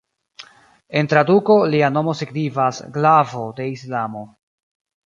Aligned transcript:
En 1.01 1.09
traduko 1.11 1.57
lia 1.75 1.91
nomo 1.99 2.17
signifas 2.23 2.81
"glavo 2.99 3.47
de 3.61 3.71
Islamo". 3.79 4.27